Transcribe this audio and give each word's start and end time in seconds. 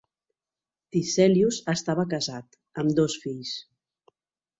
Tiselius 0.95 1.59
estava 1.73 2.05
casat, 2.13 2.57
amb 2.85 2.95
dos 3.01 3.19
fills. 3.27 3.53